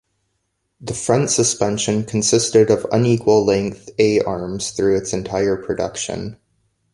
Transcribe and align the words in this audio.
The 0.79 0.95
front 0.95 1.29
suspension 1.29 2.03
consisted 2.05 2.71
of 2.71 2.87
unequal 2.91 3.45
length 3.45 3.87
A-arms 3.99 4.71
through 4.71 4.97
its 4.97 5.13
entire 5.13 5.57
production. 5.57 6.39